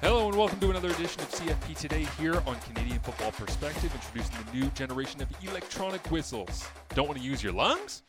Hello 0.00 0.28
and 0.28 0.38
welcome 0.38 0.60
to 0.60 0.70
another 0.70 0.90
edition 0.90 1.20
of 1.22 1.28
CFP 1.30 1.76
Today 1.76 2.06
here 2.20 2.40
on 2.46 2.54
Canadian 2.60 3.00
Football 3.00 3.32
Perspective, 3.32 3.92
introducing 3.92 4.36
the 4.44 4.52
new 4.56 4.70
generation 4.70 5.20
of 5.20 5.26
electronic 5.42 6.06
whistles. 6.06 6.68
Don't 6.94 7.08
want 7.08 7.18
to 7.18 7.24
use 7.24 7.42
your 7.42 7.52
lungs? 7.52 8.04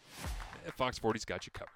Eh, 0.67 0.71
Fox 0.77 0.99
40's 0.99 1.25
got 1.25 1.47
you 1.47 1.51
covered. 1.51 1.71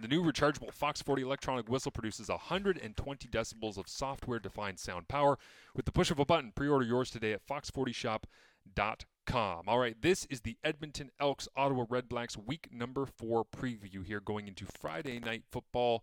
The 0.00 0.08
new 0.08 0.24
rechargeable 0.24 0.72
Fox 0.72 1.02
40 1.02 1.20
electronic 1.20 1.68
whistle 1.68 1.90
produces 1.90 2.30
120 2.30 3.28
decibels 3.28 3.76
of 3.76 3.86
software-defined 3.86 4.78
sound 4.78 5.08
power 5.08 5.36
with 5.76 5.84
the 5.84 5.92
push 5.92 6.10
of 6.10 6.18
a 6.18 6.24
button. 6.24 6.52
Pre-order 6.54 6.86
yours 6.86 7.10
today 7.10 7.34
at 7.34 7.46
fox40shop.com. 7.46 9.64
All 9.66 9.78
right, 9.78 10.00
this 10.00 10.24
is 10.30 10.40
the 10.40 10.56
Edmonton 10.64 11.10
Elks 11.20 11.48
Ottawa 11.54 11.84
Redblacks 11.84 12.46
week 12.46 12.70
number 12.72 13.04
4 13.04 13.44
preview 13.44 14.06
here 14.06 14.20
going 14.20 14.48
into 14.48 14.64
Friday 14.64 15.20
night 15.20 15.42
football. 15.50 16.02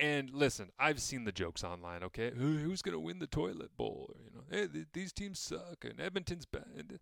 And 0.00 0.30
listen, 0.30 0.70
I've 0.78 1.00
seen 1.00 1.24
the 1.24 1.32
jokes 1.32 1.62
online. 1.62 2.02
Okay, 2.02 2.32
Who, 2.36 2.56
who's 2.56 2.82
going 2.82 2.94
to 2.94 3.00
win 3.00 3.20
the 3.20 3.26
toilet 3.26 3.76
bowl? 3.76 4.10
Or, 4.10 4.20
you 4.22 4.30
know, 4.34 4.44
hey, 4.50 4.66
th- 4.66 4.86
these 4.92 5.12
teams 5.12 5.38
suck, 5.38 5.84
and 5.84 6.00
Edmonton's 6.00 6.46
bad. 6.46 6.98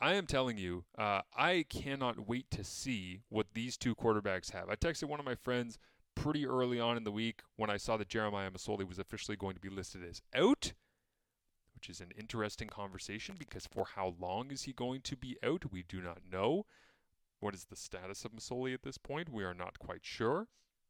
I 0.00 0.14
am 0.14 0.26
telling 0.26 0.58
you, 0.58 0.84
uh, 0.96 1.22
I 1.36 1.64
cannot 1.68 2.28
wait 2.28 2.50
to 2.52 2.62
see 2.62 3.22
what 3.28 3.48
these 3.54 3.76
two 3.76 3.94
quarterbacks 3.94 4.52
have. 4.52 4.68
I 4.68 4.76
texted 4.76 5.04
one 5.04 5.18
of 5.18 5.26
my 5.26 5.34
friends 5.34 5.78
pretty 6.14 6.46
early 6.46 6.78
on 6.78 6.96
in 6.96 7.04
the 7.04 7.12
week 7.12 7.42
when 7.56 7.70
I 7.70 7.76
saw 7.76 7.96
that 7.96 8.08
Jeremiah 8.08 8.50
Masoli 8.50 8.86
was 8.86 8.98
officially 8.98 9.36
going 9.36 9.54
to 9.54 9.60
be 9.60 9.68
listed 9.68 10.02
as 10.08 10.22
out, 10.34 10.72
which 11.74 11.88
is 11.88 12.00
an 12.00 12.12
interesting 12.18 12.68
conversation 12.68 13.36
because 13.38 13.66
for 13.66 13.86
how 13.96 14.14
long 14.20 14.50
is 14.50 14.64
he 14.64 14.72
going 14.72 15.00
to 15.02 15.16
be 15.16 15.36
out? 15.44 15.70
We 15.70 15.82
do 15.82 16.00
not 16.00 16.18
know. 16.30 16.66
What 17.40 17.54
is 17.54 17.64
the 17.64 17.76
status 17.76 18.24
of 18.24 18.32
Masoli 18.32 18.74
at 18.74 18.82
this 18.82 18.98
point? 18.98 19.32
We 19.32 19.44
are 19.44 19.54
not 19.54 19.78
quite 19.78 20.04
sure. 20.04 20.48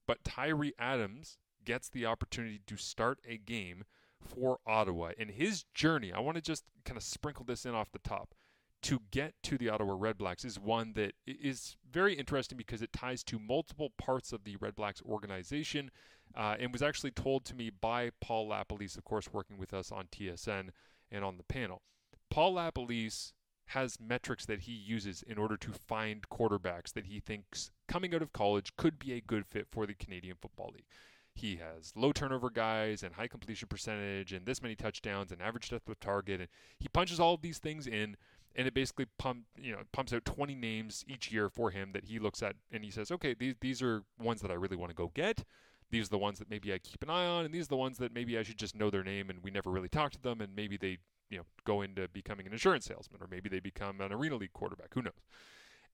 But 0.08 0.24
Tyrie 0.24 0.72
Adams 0.78 1.36
gets 1.64 1.90
the 1.90 2.06
opportunity 2.06 2.62
to 2.66 2.76
start 2.78 3.20
a 3.28 3.36
game 3.36 3.84
for 4.20 4.58
Ottawa. 4.66 5.10
And 5.18 5.30
his 5.30 5.64
journey, 5.74 6.12
I 6.12 6.20
want 6.20 6.36
to 6.36 6.42
just 6.42 6.64
kind 6.84 6.96
of 6.96 7.02
sprinkle 7.02 7.44
this 7.44 7.66
in 7.66 7.74
off 7.74 7.92
the 7.92 7.98
top, 8.00 8.34
to 8.82 9.02
get 9.10 9.34
to 9.42 9.58
the 9.58 9.68
Ottawa 9.68 9.94
Redblacks 9.94 10.44
is 10.44 10.58
one 10.58 10.94
that 10.94 11.12
is 11.26 11.76
very 11.90 12.14
interesting 12.14 12.56
because 12.56 12.80
it 12.80 12.92
ties 12.92 13.22
to 13.24 13.38
multiple 13.38 13.92
parts 13.98 14.32
of 14.32 14.44
the 14.44 14.56
Redblacks 14.56 15.04
organization 15.04 15.90
uh, 16.34 16.56
and 16.58 16.72
was 16.72 16.82
actually 16.82 17.10
told 17.10 17.44
to 17.44 17.54
me 17.54 17.70
by 17.70 18.10
Paul 18.20 18.48
LaPolice, 18.48 18.96
of 18.96 19.04
course, 19.04 19.32
working 19.32 19.58
with 19.58 19.74
us 19.74 19.92
on 19.92 20.06
TSN 20.06 20.70
and 21.10 21.24
on 21.24 21.36
the 21.36 21.44
panel. 21.44 21.82
Paul 22.30 22.54
LaPolice 22.54 23.32
has 23.66 23.98
metrics 24.00 24.46
that 24.46 24.60
he 24.60 24.72
uses 24.72 25.22
in 25.22 25.36
order 25.36 25.56
to 25.58 25.72
find 25.72 26.28
quarterbacks 26.30 26.94
that 26.94 27.06
he 27.06 27.20
thinks 27.20 27.70
coming 27.88 28.14
out 28.14 28.22
of 28.22 28.32
college 28.32 28.76
could 28.76 28.98
be 28.98 29.12
a 29.12 29.20
good 29.20 29.46
fit 29.46 29.66
for 29.70 29.86
the 29.86 29.94
Canadian 29.94 30.36
Football 30.40 30.72
League. 30.74 30.86
He 31.34 31.56
has 31.56 31.92
low 31.96 32.12
turnover 32.12 32.50
guys 32.50 33.02
and 33.02 33.14
high 33.14 33.28
completion 33.28 33.68
percentage 33.68 34.32
and 34.32 34.44
this 34.44 34.62
many 34.62 34.74
touchdowns 34.74 35.32
and 35.32 35.40
average 35.40 35.70
depth 35.70 35.88
of 35.88 36.00
target 36.00 36.40
and 36.40 36.48
he 36.78 36.88
punches 36.88 37.20
all 37.20 37.34
of 37.34 37.42
these 37.42 37.58
things 37.58 37.86
in 37.86 38.16
and 38.56 38.66
it 38.66 38.74
basically 38.74 39.06
pump 39.18 39.44
you 39.56 39.70
know 39.70 39.78
pumps 39.92 40.12
out 40.12 40.24
20 40.24 40.56
names 40.56 41.04
each 41.06 41.30
year 41.30 41.48
for 41.48 41.70
him 41.70 41.92
that 41.92 42.06
he 42.06 42.18
looks 42.18 42.42
at 42.42 42.56
and 42.72 42.84
he 42.84 42.90
says 42.90 43.12
okay 43.12 43.34
these 43.34 43.54
these 43.60 43.80
are 43.80 44.02
ones 44.20 44.40
that 44.40 44.50
I 44.50 44.54
really 44.54 44.76
want 44.76 44.90
to 44.90 44.96
go 44.96 45.12
get. 45.14 45.44
These 45.90 46.06
are 46.06 46.10
the 46.10 46.18
ones 46.18 46.38
that 46.38 46.50
maybe 46.50 46.74
I 46.74 46.78
keep 46.78 47.02
an 47.02 47.08
eye 47.08 47.24
on 47.24 47.44
and 47.44 47.54
these 47.54 47.66
are 47.66 47.68
the 47.68 47.76
ones 47.76 47.98
that 47.98 48.12
maybe 48.12 48.36
I 48.36 48.42
should 48.42 48.58
just 48.58 48.74
know 48.74 48.90
their 48.90 49.04
name 49.04 49.30
and 49.30 49.38
we 49.42 49.52
never 49.52 49.70
really 49.70 49.88
talk 49.88 50.10
to 50.12 50.20
them 50.20 50.40
and 50.40 50.56
maybe 50.56 50.76
they 50.76 50.98
you 51.30 51.38
know 51.38 51.44
go 51.64 51.82
into 51.82 52.08
becoming 52.08 52.46
an 52.46 52.52
insurance 52.52 52.86
salesman 52.86 53.22
or 53.22 53.28
maybe 53.30 53.48
they 53.48 53.60
become 53.60 54.00
an 54.00 54.12
arena 54.12 54.34
league 54.34 54.52
quarterback. 54.52 54.92
Who 54.94 55.02
knows 55.02 55.12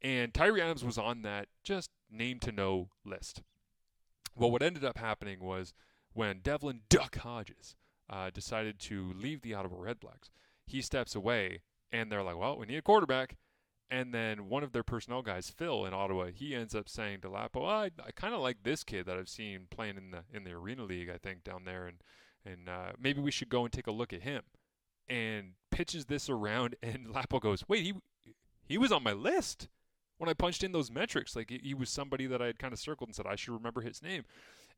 and 0.05 0.35
Tyrie 0.35 0.61
Adams 0.61 0.85
was 0.85 0.99
on 0.99 1.23
that 1.23 1.49
just 1.65 1.91
name 2.11 2.39
to 2.41 2.53
know 2.53 2.91
list. 3.05 3.43
Well 4.37 4.51
what 4.51 4.63
ended 4.63 4.85
up 4.85 4.99
happening 4.99 5.41
was 5.41 5.73
when 6.13 6.41
Devlin 6.41 6.83
Duck 6.89 7.17
Hodges 7.17 7.75
uh, 8.09 8.31
decided 8.31 8.79
to 8.79 9.13
leave 9.17 9.43
the 9.43 9.55
Ottawa 9.55 9.79
Redblacks 9.79 10.31
he 10.67 10.81
steps 10.81 11.15
away 11.15 11.63
and 11.91 12.13
they're 12.13 12.23
like 12.23 12.37
well 12.37 12.59
we 12.59 12.67
need 12.67 12.77
a 12.77 12.83
quarterback. 12.83 13.37
And 13.91 14.15
then 14.15 14.49
one 14.49 14.65
of 14.65 14.73
their 14.73 14.83
personnel 14.83 15.23
guys, 15.23 15.51
Phil 15.51 15.85
in 15.85 15.93
Ottawa, 15.93 16.29
he 16.35 16.55
ends 16.55 16.75
up 16.75 16.89
saying 16.89 17.21
to 17.21 17.29
Lapo, 17.29 17.65
I, 17.65 17.91
I 18.05 18.11
kind 18.17 18.35
of 18.35 18.41
like 18.41 18.63
this 18.63 18.83
kid 18.83 19.07
that 19.07 19.19
I've 19.19 19.29
seen 19.29 19.67
playing 19.71 19.99
in 19.99 20.11
the 20.11 20.25
in 20.33 20.43
the 20.45 20.53
arena 20.53 20.85
league, 20.85 21.11
I 21.11 21.19
think 21.19 21.45
down 21.45 21.65
there, 21.65 21.87
and 21.87 21.99
and 22.45 22.69
uh, 22.69 22.93
maybe 22.99 23.21
we 23.21 23.31
should 23.31 23.51
go 23.51 23.63
and 23.63 23.73
take 23.73 23.87
a 23.87 23.93
look 23.93 24.13
at 24.13 24.23
him. 24.23 24.43
And 25.07 25.53
pitches 25.71 26.07
this 26.07 26.31
around 26.31 26.77
and 26.83 27.11
Lapo 27.11 27.39
goes, 27.39 27.63
"Wait, 27.69 27.85
he 27.85 27.93
he 28.65 28.79
was 28.79 28.91
on 28.91 29.03
my 29.03 29.13
list 29.13 29.69
when 30.19 30.29
I 30.29 30.35
punched 30.35 30.65
in 30.65 30.73
those 30.73 30.91
metrics. 30.91 31.37
Like 31.37 31.51
he 31.51 31.75
was 31.75 31.91
somebody 31.91 32.27
that 32.27 32.43
I 32.43 32.47
had 32.47 32.59
kind 32.59 32.73
of 32.73 32.79
circled 32.79 33.09
and 33.09 33.17
said 33.17 33.27
I 33.27 33.37
should 33.37 33.55
remember 33.55 33.81
his 33.81 34.03
name." 34.03 34.25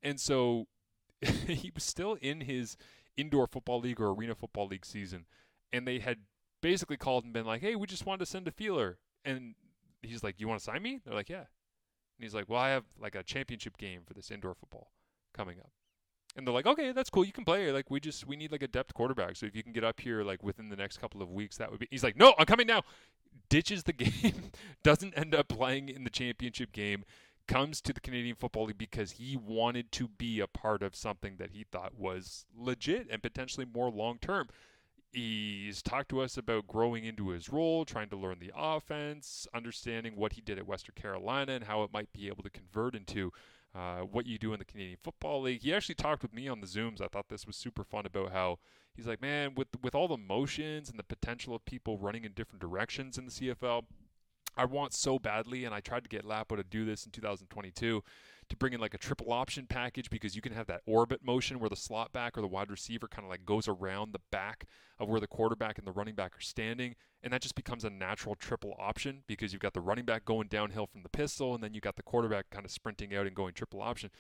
And 0.02 0.20
so 0.20 0.66
he 1.20 1.70
was 1.74 1.84
still 1.84 2.16
in 2.20 2.42
his 2.42 2.76
indoor 3.16 3.46
football 3.46 3.80
league 3.80 4.00
or 4.00 4.10
arena 4.10 4.34
football 4.34 4.66
league 4.66 4.84
season 4.84 5.24
and 5.72 5.86
they 5.86 5.98
had 5.98 6.18
basically 6.60 6.96
called 6.96 7.24
and 7.24 7.32
been 7.32 7.46
like, 7.46 7.60
"Hey, 7.60 7.76
we 7.76 7.86
just 7.86 8.06
wanted 8.06 8.20
to 8.20 8.26
send 8.26 8.48
a 8.48 8.52
feeler." 8.52 8.98
And 9.24 9.54
he's 10.02 10.22
like, 10.22 10.40
"You 10.40 10.48
want 10.48 10.60
to 10.60 10.64
sign 10.64 10.82
me?" 10.82 11.00
They're 11.04 11.14
like, 11.14 11.28
"Yeah." 11.28 11.46
And 12.18 12.22
he's 12.22 12.34
like, 12.34 12.48
"Well, 12.48 12.60
I 12.60 12.70
have 12.70 12.84
like 12.98 13.14
a 13.14 13.22
championship 13.22 13.76
game 13.76 14.02
for 14.06 14.14
this 14.14 14.30
indoor 14.30 14.54
football 14.54 14.92
coming 15.34 15.58
up." 15.58 15.70
And 16.36 16.46
they're 16.46 16.54
like, 16.54 16.66
okay, 16.66 16.92
that's 16.92 17.10
cool. 17.10 17.24
You 17.24 17.32
can 17.32 17.44
play. 17.44 17.72
Like 17.72 17.90
we 17.90 17.98
just 17.98 18.26
we 18.26 18.36
need 18.36 18.52
like 18.52 18.62
a 18.62 18.68
depth 18.68 18.94
quarterback. 18.94 19.36
So 19.36 19.46
if 19.46 19.56
you 19.56 19.62
can 19.62 19.72
get 19.72 19.84
up 19.84 20.00
here 20.00 20.22
like 20.22 20.42
within 20.42 20.68
the 20.68 20.76
next 20.76 20.98
couple 20.98 21.22
of 21.22 21.30
weeks, 21.30 21.56
that 21.56 21.70
would 21.70 21.80
be. 21.80 21.88
He's 21.90 22.04
like, 22.04 22.16
no, 22.16 22.34
I'm 22.38 22.46
coming 22.46 22.66
now. 22.66 22.82
Ditches 23.48 23.84
the 23.84 23.92
game, 23.94 24.50
doesn't 24.82 25.16
end 25.16 25.34
up 25.34 25.48
playing 25.48 25.88
in 25.88 26.04
the 26.04 26.10
championship 26.10 26.72
game. 26.72 27.04
Comes 27.48 27.80
to 27.82 27.92
the 27.92 28.00
Canadian 28.00 28.34
Football 28.34 28.66
League 28.66 28.78
because 28.78 29.12
he 29.12 29.36
wanted 29.36 29.92
to 29.92 30.08
be 30.08 30.40
a 30.40 30.48
part 30.48 30.82
of 30.82 30.96
something 30.96 31.36
that 31.38 31.52
he 31.52 31.64
thought 31.70 31.94
was 31.96 32.44
legit 32.56 33.06
and 33.08 33.22
potentially 33.22 33.66
more 33.72 33.88
long 33.88 34.18
term. 34.18 34.48
He's 35.12 35.80
talked 35.80 36.10
to 36.10 36.20
us 36.20 36.36
about 36.36 36.66
growing 36.66 37.04
into 37.04 37.28
his 37.28 37.48
role, 37.48 37.84
trying 37.84 38.10
to 38.10 38.16
learn 38.16 38.38
the 38.40 38.50
offense, 38.54 39.46
understanding 39.54 40.16
what 40.16 40.32
he 40.34 40.40
did 40.40 40.58
at 40.58 40.66
Western 40.66 40.94
Carolina 40.94 41.52
and 41.52 41.64
how 41.64 41.84
it 41.84 41.92
might 41.92 42.12
be 42.12 42.26
able 42.26 42.42
to 42.42 42.50
convert 42.50 42.94
into 42.96 43.32
uh, 43.76 44.00
what 44.00 44.26
you 44.26 44.38
do 44.38 44.52
in 44.52 44.58
the 44.58 44.64
Canadian 44.64 44.98
Football 45.02 45.42
League. 45.42 45.62
He 45.62 45.74
actually 45.74 45.96
talked 45.96 46.22
with 46.22 46.32
me 46.32 46.48
on 46.48 46.60
the 46.60 46.66
Zooms. 46.66 47.00
I 47.00 47.08
thought 47.08 47.28
this 47.28 47.46
was 47.46 47.56
super 47.56 47.84
fun 47.84 48.06
about 48.06 48.32
how 48.32 48.58
he's 48.94 49.06
like, 49.06 49.20
man, 49.20 49.54
with 49.54 49.68
with 49.82 49.94
all 49.94 50.08
the 50.08 50.16
motions 50.16 50.88
and 50.88 50.98
the 50.98 51.04
potential 51.04 51.54
of 51.54 51.64
people 51.64 51.98
running 51.98 52.24
in 52.24 52.32
different 52.32 52.60
directions 52.60 53.18
in 53.18 53.26
the 53.26 53.30
CFL, 53.30 53.84
I 54.56 54.64
want 54.64 54.94
so 54.94 55.18
badly, 55.18 55.64
and 55.64 55.74
I 55.74 55.80
tried 55.80 56.04
to 56.04 56.08
get 56.08 56.24
Lapo 56.24 56.56
to 56.56 56.64
do 56.64 56.84
this 56.84 57.04
in 57.04 57.12
2022 57.12 58.02
to 58.48 58.56
bring 58.56 58.72
in 58.72 58.80
like 58.80 58.94
a 58.94 58.98
triple 58.98 59.32
option 59.32 59.66
package 59.66 60.08
because 60.08 60.36
you 60.36 60.42
can 60.42 60.52
have 60.52 60.66
that 60.68 60.82
orbit 60.86 61.24
motion 61.24 61.58
where 61.58 61.68
the 61.68 61.76
slot 61.76 62.12
back 62.12 62.38
or 62.38 62.40
the 62.40 62.46
wide 62.46 62.70
receiver 62.70 63.08
kind 63.08 63.24
of 63.24 63.30
like 63.30 63.44
goes 63.44 63.66
around 63.66 64.12
the 64.12 64.20
back 64.30 64.66
of 64.98 65.08
where 65.08 65.20
the 65.20 65.26
quarterback 65.26 65.78
and 65.78 65.86
the 65.86 65.92
running 65.92 66.14
back 66.14 66.36
are 66.36 66.40
standing. 66.40 66.94
And 67.22 67.32
that 67.32 67.42
just 67.42 67.56
becomes 67.56 67.84
a 67.84 67.90
natural 67.90 68.34
triple 68.34 68.76
option 68.78 69.24
because 69.26 69.52
you've 69.52 69.62
got 69.62 69.74
the 69.74 69.80
running 69.80 70.04
back 70.04 70.24
going 70.24 70.46
downhill 70.48 70.86
from 70.86 71.02
the 71.02 71.08
pistol 71.08 71.54
and 71.54 71.62
then 71.62 71.74
you 71.74 71.80
got 71.80 71.96
the 71.96 72.02
quarterback 72.02 72.50
kind 72.50 72.64
of 72.64 72.70
sprinting 72.70 73.14
out 73.14 73.26
and 73.26 73.34
going 73.34 73.52
triple 73.52 73.82
option. 73.82 74.10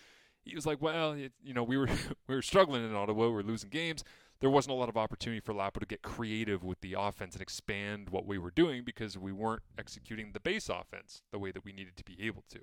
He 0.46 0.54
was 0.54 0.64
like, 0.64 0.80
well, 0.80 1.12
it, 1.12 1.32
you 1.42 1.52
know, 1.52 1.62
we 1.62 1.76
were 1.76 1.88
we 2.28 2.34
were 2.34 2.42
struggling 2.42 2.84
in 2.84 2.94
Ottawa, 2.94 3.26
we 3.26 3.32
were 3.32 3.42
losing 3.42 3.70
games 3.70 4.02
there 4.40 4.50
wasn't 4.50 4.72
a 4.72 4.76
lot 4.76 4.88
of 4.88 4.96
opportunity 4.96 5.40
for 5.40 5.54
Lapo 5.54 5.80
to 5.80 5.86
get 5.86 6.02
creative 6.02 6.62
with 6.62 6.80
the 6.80 6.94
offense 6.98 7.34
and 7.34 7.42
expand 7.42 8.10
what 8.10 8.26
we 8.26 8.38
were 8.38 8.50
doing 8.50 8.84
because 8.84 9.16
we 9.16 9.32
weren't 9.32 9.62
executing 9.78 10.32
the 10.32 10.40
base 10.40 10.68
offense 10.68 11.22
the 11.32 11.38
way 11.38 11.50
that 11.52 11.64
we 11.64 11.72
needed 11.72 11.96
to 11.96 12.04
be 12.04 12.16
able 12.20 12.44
to. 12.50 12.60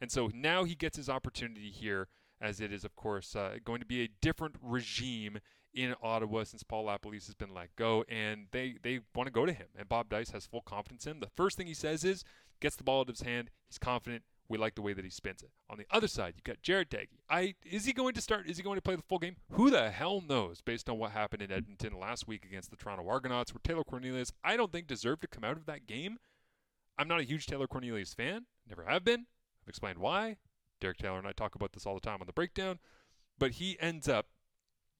And 0.00 0.10
so 0.10 0.30
now 0.34 0.64
he 0.64 0.74
gets 0.74 0.96
his 0.96 1.08
opportunity 1.08 1.70
here, 1.70 2.08
as 2.40 2.60
it 2.60 2.72
is, 2.72 2.84
of 2.84 2.96
course, 2.96 3.36
uh, 3.36 3.56
going 3.64 3.80
to 3.80 3.86
be 3.86 4.02
a 4.02 4.08
different 4.20 4.56
regime 4.60 5.38
in 5.72 5.94
Ottawa 6.02 6.44
since 6.44 6.64
Paul 6.64 6.86
LaPolice 6.86 7.26
has 7.26 7.34
been 7.34 7.54
let 7.54 7.74
go, 7.76 8.04
and 8.08 8.46
they, 8.50 8.76
they 8.82 9.00
want 9.14 9.28
to 9.28 9.32
go 9.32 9.46
to 9.46 9.52
him. 9.52 9.68
And 9.78 9.88
Bob 9.88 10.08
Dyce 10.08 10.32
has 10.32 10.44
full 10.44 10.60
confidence 10.60 11.06
in 11.06 11.12
him. 11.12 11.20
The 11.20 11.30
first 11.36 11.56
thing 11.56 11.68
he 11.68 11.74
says 11.74 12.04
is, 12.04 12.24
gets 12.60 12.76
the 12.76 12.84
ball 12.84 13.00
out 13.00 13.08
of 13.08 13.16
his 13.16 13.26
hand, 13.26 13.50
he's 13.68 13.78
confident, 13.78 14.24
we 14.52 14.58
like 14.58 14.74
the 14.74 14.82
way 14.82 14.92
that 14.92 15.04
he 15.04 15.10
spins 15.10 15.42
it. 15.42 15.50
On 15.70 15.78
the 15.78 15.86
other 15.90 16.06
side, 16.06 16.34
you've 16.36 16.44
got 16.44 16.62
Jarret 16.62 16.90
Doege. 16.90 17.08
I 17.30 17.54
is 17.64 17.86
he 17.86 17.94
going 17.94 18.12
to 18.14 18.20
start? 18.20 18.46
Is 18.46 18.58
he 18.58 18.62
going 18.62 18.76
to 18.76 18.82
play 18.82 18.94
the 18.94 19.02
full 19.02 19.18
game? 19.18 19.36
Who 19.52 19.70
the 19.70 19.90
hell 19.90 20.20
knows? 20.20 20.60
Based 20.60 20.90
on 20.90 20.98
what 20.98 21.12
happened 21.12 21.42
in 21.42 21.50
Edmonton 21.50 21.98
last 21.98 22.28
week 22.28 22.44
against 22.44 22.70
the 22.70 22.76
Toronto 22.76 23.08
Argonauts, 23.08 23.54
where 23.54 23.62
Taylor 23.64 23.82
Cornelius, 23.82 24.30
I 24.44 24.58
don't 24.58 24.70
think 24.70 24.86
deserved 24.86 25.22
to 25.22 25.28
come 25.28 25.42
out 25.42 25.56
of 25.56 25.64
that 25.66 25.86
game. 25.86 26.18
I'm 26.98 27.08
not 27.08 27.20
a 27.20 27.24
huge 27.24 27.46
Taylor 27.46 27.66
Cornelius 27.66 28.12
fan. 28.12 28.44
Never 28.68 28.84
have 28.84 29.04
been. 29.04 29.26
I've 29.64 29.68
explained 29.68 29.98
why. 29.98 30.36
Derek 30.80 30.98
Taylor 30.98 31.18
and 31.18 31.26
I 31.26 31.32
talk 31.32 31.54
about 31.54 31.72
this 31.72 31.86
all 31.86 31.94
the 31.94 32.00
time 32.00 32.20
on 32.20 32.26
the 32.26 32.34
breakdown. 32.34 32.78
But 33.38 33.52
he 33.52 33.78
ends 33.80 34.06
up 34.06 34.26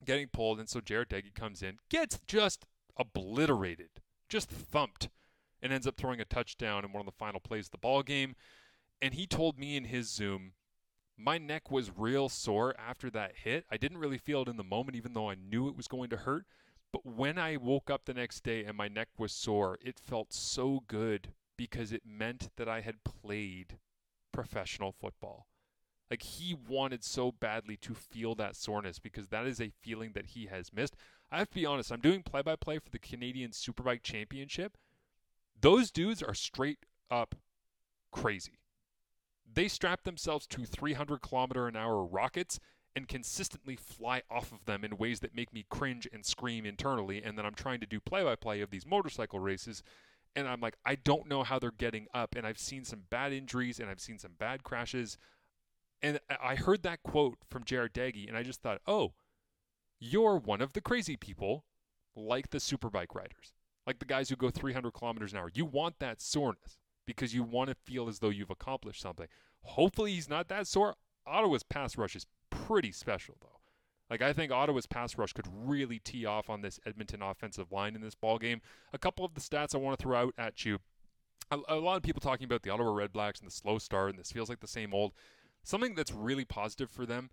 getting 0.02 0.28
pulled, 0.28 0.58
and 0.58 0.68
so 0.68 0.80
Jarret 0.80 1.08
Doege 1.08 1.34
comes 1.34 1.62
in, 1.62 1.76
gets 1.90 2.18
just 2.26 2.64
obliterated, 2.96 3.90
just 4.30 4.48
thumped, 4.48 5.10
and 5.60 5.72
ends 5.72 5.86
up 5.86 5.96
throwing 5.98 6.20
a 6.20 6.24
touchdown 6.24 6.86
in 6.86 6.92
one 6.92 7.00
of 7.00 7.06
the 7.06 7.12
final 7.12 7.38
plays 7.38 7.66
of 7.66 7.72
the 7.72 7.78
ball 7.78 8.02
game 8.02 8.34
and 9.02 9.14
he 9.14 9.26
told 9.26 9.58
me 9.58 9.76
in 9.76 9.84
his 9.84 10.08
Zoom, 10.08 10.52
my 11.18 11.36
neck 11.36 11.70
was 11.70 11.90
real 11.96 12.28
sore 12.28 12.74
after 12.78 13.10
that 13.10 13.32
hit. 13.42 13.66
I 13.70 13.76
didn't 13.76 13.98
really 13.98 14.16
feel 14.16 14.42
it 14.42 14.48
in 14.48 14.56
the 14.56 14.64
moment, 14.64 14.96
even 14.96 15.12
though 15.12 15.28
I 15.28 15.34
knew 15.34 15.68
it 15.68 15.76
was 15.76 15.88
going 15.88 16.08
to 16.10 16.18
hurt. 16.18 16.46
But 16.92 17.04
when 17.04 17.36
I 17.36 17.56
woke 17.56 17.90
up 17.90 18.04
the 18.04 18.14
next 18.14 18.44
day 18.44 18.64
and 18.64 18.76
my 18.76 18.86
neck 18.86 19.08
was 19.18 19.32
sore, 19.32 19.78
it 19.82 19.98
felt 19.98 20.32
so 20.32 20.84
good 20.86 21.32
because 21.56 21.92
it 21.92 22.02
meant 22.06 22.50
that 22.56 22.68
I 22.68 22.80
had 22.80 23.04
played 23.04 23.78
professional 24.32 24.92
football. 24.92 25.46
Like 26.10 26.22
he 26.22 26.54
wanted 26.54 27.02
so 27.02 27.32
badly 27.32 27.76
to 27.78 27.94
feel 27.94 28.34
that 28.36 28.54
soreness 28.54 28.98
because 28.98 29.28
that 29.28 29.46
is 29.46 29.60
a 29.60 29.72
feeling 29.82 30.12
that 30.12 30.26
he 30.26 30.46
has 30.46 30.72
missed. 30.72 30.94
I 31.30 31.38
have 31.38 31.48
to 31.50 31.54
be 31.54 31.66
honest, 31.66 31.90
I'm 31.90 32.00
doing 32.00 32.22
play 32.22 32.42
by 32.42 32.56
play 32.56 32.78
for 32.78 32.90
the 32.90 32.98
Canadian 32.98 33.50
Superbike 33.50 34.02
Championship. 34.02 34.76
Those 35.58 35.90
dudes 35.90 36.22
are 36.22 36.34
straight 36.34 36.80
up 37.10 37.34
crazy. 38.10 38.61
They 39.50 39.68
strap 39.68 40.04
themselves 40.04 40.46
to 40.48 40.64
300 40.64 41.20
kilometer 41.20 41.66
an 41.68 41.76
hour 41.76 42.04
rockets 42.04 42.58
and 42.94 43.08
consistently 43.08 43.76
fly 43.76 44.22
off 44.30 44.52
of 44.52 44.64
them 44.66 44.84
in 44.84 44.98
ways 44.98 45.20
that 45.20 45.34
make 45.34 45.52
me 45.52 45.64
cringe 45.70 46.06
and 46.12 46.24
scream 46.24 46.66
internally. 46.66 47.22
And 47.22 47.38
then 47.38 47.46
I'm 47.46 47.54
trying 47.54 47.80
to 47.80 47.86
do 47.86 48.00
play 48.00 48.22
by 48.22 48.36
play 48.36 48.60
of 48.60 48.70
these 48.70 48.86
motorcycle 48.86 49.40
races. 49.40 49.82
And 50.36 50.48
I'm 50.48 50.60
like, 50.60 50.76
I 50.84 50.94
don't 50.96 51.28
know 51.28 51.42
how 51.42 51.58
they're 51.58 51.70
getting 51.70 52.06
up. 52.14 52.34
And 52.36 52.46
I've 52.46 52.58
seen 52.58 52.84
some 52.84 53.04
bad 53.10 53.32
injuries 53.32 53.78
and 53.78 53.88
I've 53.88 54.00
seen 54.00 54.18
some 54.18 54.32
bad 54.38 54.62
crashes. 54.62 55.18
And 56.02 56.18
I 56.42 56.56
heard 56.56 56.82
that 56.82 57.02
quote 57.02 57.38
from 57.48 57.62
Jarret 57.62 57.92
Doege, 57.92 58.26
and 58.26 58.36
I 58.36 58.42
just 58.42 58.60
thought, 58.60 58.80
oh, 58.88 59.12
you're 60.00 60.36
one 60.36 60.60
of 60.60 60.72
the 60.72 60.80
crazy 60.80 61.16
people 61.16 61.64
like 62.16 62.50
the 62.50 62.58
superbike 62.58 63.14
riders, 63.14 63.54
like 63.86 64.00
the 64.00 64.04
guys 64.04 64.28
who 64.28 64.34
go 64.34 64.50
300 64.50 64.92
kilometers 64.92 65.32
an 65.32 65.38
hour. 65.38 65.50
You 65.54 65.64
want 65.64 66.00
that 66.00 66.20
soreness 66.20 66.78
because 67.06 67.34
you 67.34 67.42
want 67.42 67.70
to 67.70 67.74
feel 67.74 68.08
as 68.08 68.18
though 68.18 68.28
you've 68.28 68.50
accomplished 68.50 69.00
something. 69.00 69.28
Hopefully, 69.62 70.12
he's 70.12 70.28
not 70.28 70.48
that 70.48 70.66
sore. 70.66 70.96
Ottawa's 71.26 71.62
pass 71.62 71.96
rush 71.96 72.16
is 72.16 72.26
pretty 72.50 72.92
special, 72.92 73.36
though. 73.40 73.60
Like 74.10 74.20
I 74.20 74.34
think 74.34 74.52
Ottawa's 74.52 74.86
pass 74.86 75.16
rush 75.16 75.32
could 75.32 75.46
really 75.50 75.98
tee 75.98 76.26
off 76.26 76.50
on 76.50 76.60
this 76.60 76.78
Edmonton 76.84 77.22
offensive 77.22 77.72
line 77.72 77.94
in 77.94 78.02
this 78.02 78.14
ball 78.14 78.38
game. 78.38 78.60
A 78.92 78.98
couple 78.98 79.24
of 79.24 79.32
the 79.32 79.40
stats 79.40 79.74
I 79.74 79.78
want 79.78 79.98
to 79.98 80.02
throw 80.02 80.18
out 80.18 80.34
at 80.36 80.66
you. 80.66 80.80
A, 81.50 81.58
a 81.68 81.76
lot 81.76 81.96
of 81.96 82.02
people 82.02 82.20
talking 82.20 82.44
about 82.44 82.62
the 82.62 82.68
Ottawa 82.68 82.90
Redblacks 82.90 83.38
and 83.40 83.46
the 83.46 83.54
slow 83.54 83.78
start, 83.78 84.10
and 84.10 84.18
this 84.18 84.30
feels 84.30 84.50
like 84.50 84.60
the 84.60 84.66
same 84.66 84.92
old. 84.92 85.12
Something 85.62 85.94
that's 85.94 86.12
really 86.12 86.44
positive 86.44 86.90
for 86.90 87.06
them. 87.06 87.30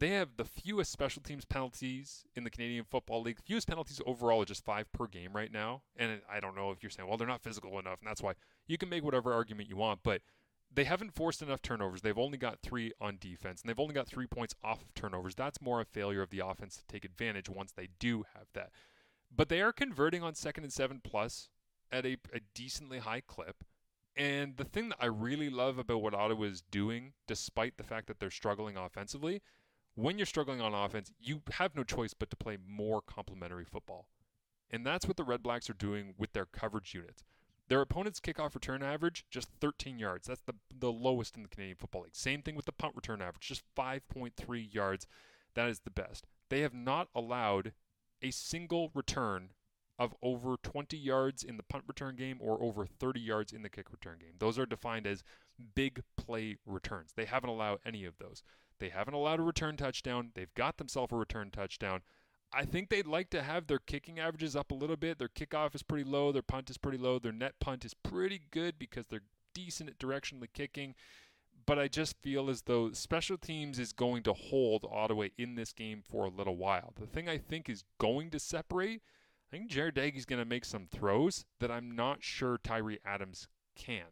They 0.00 0.08
have 0.10 0.38
the 0.38 0.46
fewest 0.46 0.90
special 0.90 1.20
teams 1.20 1.44
penalties 1.44 2.24
in 2.34 2.42
the 2.42 2.50
Canadian 2.50 2.86
Football 2.90 3.20
League. 3.20 3.38
Fewest 3.44 3.68
penalties 3.68 4.00
overall 4.06 4.40
are 4.40 4.46
just 4.46 4.64
five 4.64 4.90
per 4.92 5.06
game 5.06 5.32
right 5.34 5.52
now. 5.52 5.82
And 5.94 6.22
I 6.28 6.40
don't 6.40 6.56
know 6.56 6.70
if 6.70 6.82
you're 6.82 6.88
saying, 6.88 7.06
well, 7.06 7.18
they're 7.18 7.28
not 7.28 7.42
physical 7.42 7.78
enough, 7.78 8.00
and 8.00 8.08
that's 8.08 8.22
why 8.22 8.32
you 8.66 8.78
can 8.78 8.88
make 8.88 9.04
whatever 9.04 9.34
argument 9.34 9.68
you 9.68 9.76
want, 9.76 10.00
but 10.02 10.22
they 10.72 10.84
haven't 10.84 11.14
forced 11.14 11.42
enough 11.42 11.60
turnovers. 11.60 12.00
They've 12.00 12.16
only 12.16 12.38
got 12.38 12.60
three 12.62 12.92
on 12.98 13.18
defense, 13.20 13.60
and 13.60 13.68
they've 13.68 13.78
only 13.78 13.92
got 13.92 14.06
three 14.06 14.26
points 14.26 14.54
off 14.64 14.80
of 14.80 14.94
turnovers. 14.94 15.34
That's 15.34 15.60
more 15.60 15.82
a 15.82 15.84
failure 15.84 16.22
of 16.22 16.30
the 16.30 16.46
offense 16.46 16.78
to 16.78 16.86
take 16.86 17.04
advantage 17.04 17.50
once 17.50 17.72
they 17.72 17.88
do 17.98 18.24
have 18.34 18.46
that. 18.54 18.70
But 19.30 19.50
they 19.50 19.60
are 19.60 19.72
converting 19.72 20.22
on 20.22 20.34
second 20.34 20.64
and 20.64 20.72
seven 20.72 21.02
plus 21.04 21.50
at 21.92 22.06
a, 22.06 22.16
a 22.32 22.40
decently 22.54 23.00
high 23.00 23.20
clip. 23.20 23.64
And 24.16 24.56
the 24.56 24.64
thing 24.64 24.88
that 24.88 24.98
I 24.98 25.06
really 25.06 25.50
love 25.50 25.78
about 25.78 26.02
what 26.02 26.14
Ottawa 26.14 26.44
is 26.44 26.62
doing, 26.62 27.12
despite 27.26 27.76
the 27.76 27.84
fact 27.84 28.06
that 28.06 28.18
they're 28.18 28.30
struggling 28.30 28.76
offensively, 28.76 29.42
when 29.94 30.18
you're 30.18 30.26
struggling 30.26 30.60
on 30.60 30.74
offense, 30.74 31.12
you 31.20 31.42
have 31.52 31.74
no 31.74 31.84
choice 31.84 32.14
but 32.14 32.30
to 32.30 32.36
play 32.36 32.58
more 32.66 33.00
complementary 33.00 33.64
football. 33.64 34.06
And 34.70 34.86
that's 34.86 35.06
what 35.06 35.16
the 35.16 35.24
Red 35.24 35.42
Blacks 35.42 35.68
are 35.68 35.74
doing 35.74 36.14
with 36.16 36.32
their 36.32 36.46
coverage 36.46 36.94
units. 36.94 37.24
Their 37.68 37.80
opponent's 37.80 38.20
kickoff 38.20 38.54
return 38.54 38.82
average, 38.82 39.24
just 39.30 39.48
13 39.60 39.98
yards. 39.98 40.26
That's 40.26 40.42
the, 40.42 40.54
the 40.76 40.90
lowest 40.90 41.36
in 41.36 41.42
the 41.42 41.48
Canadian 41.48 41.76
Football 41.76 42.02
League. 42.02 42.16
Same 42.16 42.42
thing 42.42 42.56
with 42.56 42.66
the 42.66 42.72
punt 42.72 42.96
return 42.96 43.22
average, 43.22 43.46
just 43.46 43.62
5.3 43.76 44.74
yards. 44.74 45.06
That 45.54 45.68
is 45.68 45.80
the 45.80 45.90
best. 45.90 46.26
They 46.48 46.60
have 46.60 46.74
not 46.74 47.08
allowed 47.14 47.72
a 48.22 48.30
single 48.32 48.90
return 48.94 49.50
of 50.00 50.14
over 50.22 50.56
20 50.62 50.96
yards 50.96 51.42
in 51.42 51.58
the 51.58 51.62
punt 51.62 51.84
return 51.86 52.16
game 52.16 52.38
or 52.40 52.60
over 52.62 52.86
30 52.86 53.20
yards 53.20 53.52
in 53.52 53.62
the 53.62 53.68
kick 53.68 53.92
return 53.92 54.16
game. 54.18 54.32
Those 54.38 54.58
are 54.58 54.66
defined 54.66 55.06
as 55.06 55.22
big 55.74 56.02
play 56.16 56.56
returns. 56.64 57.12
They 57.14 57.26
haven't 57.26 57.50
allowed 57.50 57.80
any 57.84 58.04
of 58.04 58.16
those. 58.18 58.42
They 58.80 58.88
haven't 58.88 59.14
allowed 59.14 59.38
a 59.38 59.44
return 59.44 59.76
touchdown. 59.76 60.32
They've 60.34 60.52
got 60.54 60.78
themselves 60.78 61.12
a 61.12 61.16
return 61.16 61.50
touchdown. 61.50 62.00
I 62.52 62.64
think 62.64 62.88
they'd 62.88 63.06
like 63.06 63.30
to 63.30 63.42
have 63.42 63.66
their 63.66 63.78
kicking 63.78 64.18
averages 64.18 64.56
up 64.56 64.72
a 64.72 64.74
little 64.74 64.96
bit. 64.96 65.18
Their 65.18 65.28
kickoff 65.28 65.74
is 65.74 65.84
pretty 65.84 66.08
low, 66.08 66.32
their 66.32 66.42
punt 66.42 66.68
is 66.68 66.78
pretty 66.78 66.98
low, 66.98 67.18
their 67.18 67.30
net 67.30 67.60
punt 67.60 67.84
is 67.84 67.94
pretty 67.94 68.40
good 68.50 68.78
because 68.78 69.06
they're 69.06 69.22
decent 69.54 69.90
at 69.90 69.98
directionally 69.98 70.48
kicking. 70.52 70.94
But 71.66 71.78
I 71.78 71.86
just 71.86 72.16
feel 72.22 72.50
as 72.50 72.62
though 72.62 72.90
special 72.92 73.38
teams 73.38 73.78
is 73.78 73.92
going 73.92 74.24
to 74.24 74.32
hold 74.32 74.84
Ottawa 74.90 75.26
in 75.38 75.54
this 75.54 75.72
game 75.72 76.02
for 76.02 76.24
a 76.24 76.30
little 76.30 76.56
while. 76.56 76.92
The 76.98 77.06
thing 77.06 77.28
I 77.28 77.38
think 77.38 77.68
is 77.68 77.84
going 77.98 78.30
to 78.30 78.40
separate, 78.40 79.02
I 79.46 79.56
think 79.56 79.70
Jarret 79.70 79.94
Doege's 79.94 80.24
going 80.24 80.40
to 80.40 80.48
make 80.48 80.64
some 80.64 80.86
throws 80.86 81.44
that 81.60 81.70
I'm 81.70 81.94
not 81.94 82.24
sure 82.24 82.58
Tyrie 82.58 82.98
Adams 83.04 83.46
can. 83.76 84.06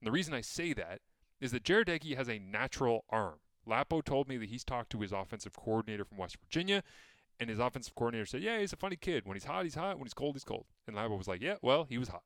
And 0.00 0.06
the 0.06 0.12
reason 0.12 0.34
I 0.34 0.40
say 0.40 0.72
that 0.72 1.02
is 1.40 1.52
that 1.52 1.64
Jarret 1.64 1.86
Doege 1.86 2.16
has 2.16 2.28
a 2.28 2.38
natural 2.40 3.04
arm. 3.10 3.38
Lapo 3.66 4.00
told 4.00 4.28
me 4.28 4.36
that 4.36 4.48
he's 4.48 4.64
talked 4.64 4.90
to 4.90 5.00
his 5.00 5.12
offensive 5.12 5.54
coordinator 5.54 6.04
from 6.04 6.18
West 6.18 6.36
Virginia, 6.42 6.82
and 7.38 7.50
his 7.50 7.58
offensive 7.58 7.94
coordinator 7.94 8.26
said, 8.26 8.42
Yeah, 8.42 8.58
he's 8.60 8.72
a 8.72 8.76
funny 8.76 8.96
kid. 8.96 9.26
When 9.26 9.34
he's 9.36 9.44
hot, 9.44 9.64
he's 9.64 9.74
hot. 9.74 9.98
When 9.98 10.06
he's 10.06 10.14
cold, 10.14 10.34
he's 10.34 10.44
cold. 10.44 10.66
And 10.86 10.96
Lapo 10.96 11.16
was 11.16 11.28
like, 11.28 11.42
Yeah, 11.42 11.56
well, 11.62 11.84
he 11.88 11.98
was 11.98 12.08
hot. 12.08 12.22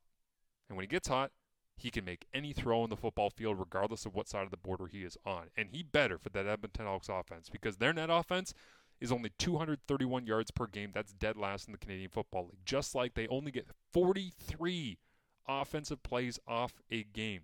And 0.69 0.77
when 0.77 0.83
he 0.83 0.87
gets 0.87 1.07
hot, 1.07 1.31
he 1.75 1.89
can 1.89 2.05
make 2.05 2.27
any 2.33 2.53
throw 2.53 2.81
on 2.81 2.89
the 2.89 2.95
football 2.95 3.29
field, 3.29 3.59
regardless 3.59 4.05
of 4.05 4.13
what 4.13 4.27
side 4.27 4.43
of 4.43 4.51
the 4.51 4.57
border 4.57 4.87
he 4.87 5.03
is 5.03 5.17
on. 5.25 5.47
And 5.57 5.69
he 5.71 5.83
better 5.83 6.17
for 6.17 6.29
that 6.29 6.47
Edmonton 6.47 6.85
Elks 6.85 7.09
offense 7.09 7.49
because 7.49 7.77
their 7.77 7.91
net 7.91 8.09
offense 8.09 8.53
is 8.99 9.11
only 9.11 9.31
231 9.39 10.27
yards 10.27 10.51
per 10.51 10.67
game. 10.67 10.91
That's 10.93 11.11
dead 11.11 11.35
last 11.35 11.67
in 11.67 11.71
the 11.71 11.79
Canadian 11.79 12.09
Football 12.09 12.43
League. 12.43 12.65
Just 12.65 12.93
like 12.93 13.15
they 13.15 13.27
only 13.27 13.51
get 13.51 13.67
43 13.91 14.99
offensive 15.47 16.03
plays 16.03 16.39
off 16.47 16.81
a 16.91 17.03
game. 17.03 17.41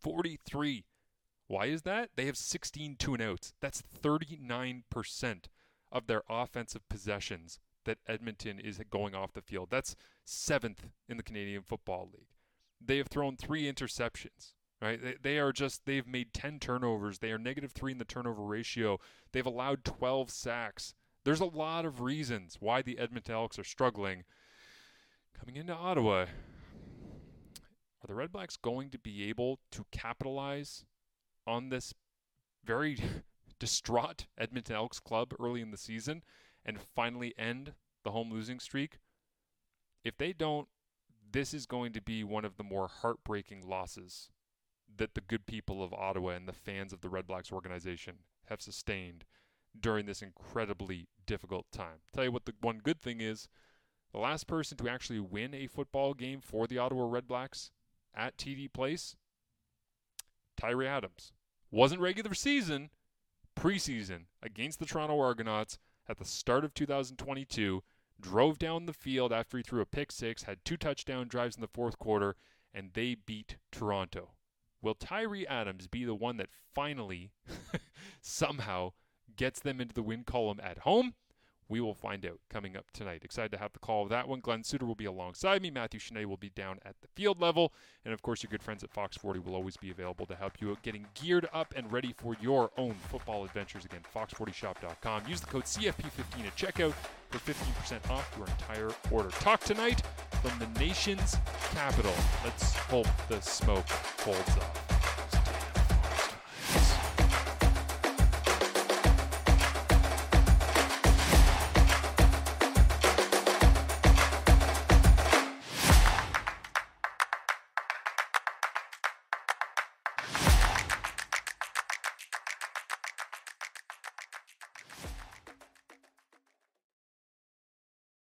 43. 0.00 0.84
Why 1.46 1.66
is 1.66 1.82
that? 1.82 2.10
They 2.16 2.26
have 2.26 2.36
16 2.36 2.96
two 2.96 3.14
and 3.14 3.22
outs. 3.22 3.52
That's 3.60 3.82
39% 4.02 5.44
of 5.92 6.06
their 6.06 6.22
offensive 6.28 6.88
possessions 6.88 7.58
that 7.84 7.98
Edmonton 8.06 8.58
is 8.58 8.80
going 8.90 9.14
off 9.14 9.32
the 9.32 9.42
field. 9.42 9.68
That's 9.70 9.94
seventh 10.24 10.88
in 11.08 11.16
the 11.16 11.22
Canadian 11.22 11.62
Football 11.62 12.10
League. 12.12 12.28
They 12.84 12.96
have 12.98 13.08
thrown 13.08 13.36
three 13.36 13.70
interceptions. 13.70 14.54
Right? 14.82 15.00
They, 15.00 15.14
they 15.22 15.38
are 15.38 15.52
just 15.52 15.86
they've 15.86 16.06
made 16.06 16.34
ten 16.34 16.58
turnovers. 16.58 17.18
They 17.18 17.30
are 17.30 17.38
negative 17.38 17.72
three 17.72 17.92
in 17.92 17.98
the 17.98 18.04
turnover 18.04 18.42
ratio. 18.42 18.98
They've 19.32 19.46
allowed 19.46 19.84
twelve 19.84 20.30
sacks. 20.30 20.94
There's 21.24 21.40
a 21.40 21.46
lot 21.46 21.86
of 21.86 22.02
reasons 22.02 22.56
why 22.60 22.82
the 22.82 22.98
Edmonton 22.98 23.34
Elks 23.34 23.58
are 23.58 23.64
struggling. 23.64 24.24
Coming 25.38 25.56
into 25.56 25.74
Ottawa, 25.74 26.26
are 28.04 28.06
the 28.06 28.14
Red 28.14 28.32
Blacks 28.32 28.56
going 28.56 28.90
to 28.90 28.98
be 28.98 29.28
able 29.28 29.58
to 29.70 29.86
capitalize 29.90 30.84
on 31.46 31.68
this 31.68 31.94
very 32.64 32.98
distraught 33.58 34.26
Edmonton 34.36 34.76
Elks 34.76 35.00
club 35.00 35.34
early 35.40 35.60
in 35.60 35.70
the 35.70 35.76
season 35.76 36.22
and 36.64 36.80
finally 36.80 37.34
end 37.38 37.74
the 38.04 38.10
home 38.10 38.30
losing 38.30 38.60
streak, 38.60 38.98
if 40.04 40.16
they 40.16 40.32
don't, 40.32 40.68
this 41.32 41.54
is 41.54 41.66
going 41.66 41.92
to 41.92 42.00
be 42.00 42.22
one 42.22 42.44
of 42.44 42.56
the 42.56 42.62
more 42.62 42.88
heartbreaking 42.88 43.66
losses 43.66 44.28
that 44.96 45.14
the 45.14 45.20
good 45.20 45.46
people 45.46 45.82
of 45.82 45.92
Ottawa 45.92 46.30
and 46.30 46.46
the 46.46 46.52
fans 46.52 46.92
of 46.92 47.00
the 47.00 47.08
Red 47.08 47.26
Blacks 47.26 47.50
organization 47.50 48.18
have 48.48 48.62
sustained 48.62 49.24
during 49.78 50.06
this 50.06 50.22
incredibly 50.22 51.08
difficult 51.26 51.66
time. 51.72 51.98
Tell 52.12 52.24
you 52.24 52.32
what 52.32 52.44
the 52.44 52.54
one 52.60 52.78
good 52.78 53.00
thing 53.00 53.20
is, 53.20 53.48
the 54.12 54.18
last 54.18 54.46
person 54.46 54.76
to 54.78 54.88
actually 54.88 55.18
win 55.18 55.54
a 55.54 55.66
football 55.66 56.14
game 56.14 56.40
for 56.40 56.66
the 56.66 56.78
Ottawa 56.78 57.08
Red 57.08 57.26
Blacks 57.26 57.72
at 58.14 58.36
TD 58.36 58.72
Place, 58.72 59.16
Tyrie 60.56 60.88
Adams. 60.88 61.32
Wasn't 61.70 62.00
regular 62.00 62.34
season, 62.34 62.90
preseason 63.56 64.26
against 64.42 64.78
the 64.78 64.86
Toronto 64.86 65.18
Argonauts 65.18 65.78
at 66.08 66.18
the 66.18 66.24
start 66.24 66.64
of 66.64 66.74
2022, 66.74 67.82
drove 68.20 68.58
down 68.58 68.86
the 68.86 68.92
field 68.92 69.32
after 69.32 69.56
he 69.56 69.62
threw 69.62 69.80
a 69.80 69.86
pick 69.86 70.12
six, 70.12 70.44
had 70.44 70.64
two 70.64 70.76
touchdown 70.76 71.28
drives 71.28 71.56
in 71.56 71.60
the 71.62 71.66
fourth 71.68 71.98
quarter, 71.98 72.36
and 72.72 72.90
they 72.92 73.14
beat 73.14 73.56
Toronto. 73.72 74.32
Will 74.82 74.94
Tyrie 74.94 75.48
Adams 75.48 75.86
be 75.86 76.04
the 76.04 76.14
one 76.14 76.36
that 76.36 76.50
finally, 76.74 77.32
somehow, 78.20 78.92
gets 79.36 79.60
them 79.60 79.80
into 79.80 79.94
the 79.94 80.02
win 80.02 80.24
column 80.24 80.60
at 80.62 80.78
home? 80.78 81.14
We 81.74 81.80
will 81.80 81.92
find 81.92 82.24
out 82.24 82.38
coming 82.48 82.76
up 82.76 82.92
tonight. 82.92 83.22
Excited 83.24 83.50
to 83.50 83.58
have 83.58 83.72
the 83.72 83.80
call 83.80 84.04
of 84.04 84.08
that 84.10 84.28
one. 84.28 84.38
Glen 84.38 84.62
Suitor 84.62 84.86
will 84.86 84.94
be 84.94 85.06
alongside 85.06 85.60
me. 85.60 85.72
Matthew 85.72 85.98
Chenet 85.98 86.26
will 86.26 86.36
be 86.36 86.50
down 86.50 86.78
at 86.84 86.94
the 87.00 87.08
field 87.16 87.40
level. 87.40 87.72
And 88.04 88.14
of 88.14 88.22
course, 88.22 88.44
your 88.44 88.50
good 88.52 88.62
friends 88.62 88.84
at 88.84 88.92
Fox 88.92 89.16
40 89.16 89.40
will 89.40 89.56
always 89.56 89.76
be 89.76 89.90
available 89.90 90.24
to 90.26 90.36
help 90.36 90.60
you 90.60 90.70
out 90.70 90.80
getting 90.82 91.04
geared 91.14 91.48
up 91.52 91.74
and 91.76 91.90
ready 91.90 92.14
for 92.16 92.36
your 92.40 92.70
own 92.76 92.94
football 93.10 93.44
adventures. 93.44 93.84
Again, 93.84 94.02
fox40shop.com. 94.14 95.22
Use 95.26 95.40
the 95.40 95.46
code 95.46 95.64
CFP15 95.64 96.46
at 96.46 96.56
checkout 96.56 96.92
for 97.30 97.38
15% 97.38 98.08
off 98.08 98.32
your 98.38 98.46
entire 98.46 98.92
order. 99.10 99.30
Talk 99.30 99.58
tonight 99.64 100.00
from 100.42 100.56
the 100.60 100.78
nation's 100.78 101.36
capital. 101.72 102.14
Let's 102.44 102.72
hope 102.76 103.08
the 103.28 103.40
smoke 103.40 103.88
holds 103.88 104.56
up. 104.58 104.83